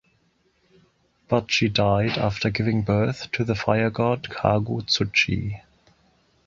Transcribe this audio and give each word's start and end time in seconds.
But 1.27 1.51
she 1.51 1.69
died 1.69 2.17
after 2.17 2.49
giving 2.49 2.81
birth 2.81 3.29
to 3.33 3.43
the 3.43 3.53
fire-god 3.53 4.29
Kagu-tsuchi. 4.31 5.61